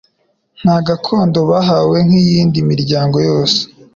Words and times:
nta 0.61 0.75
gakondo 0.87 1.39
bahawe 1.49 1.97
nk'iyindi 2.07 2.59
miryango 2.71 3.17
yose. 3.29 3.59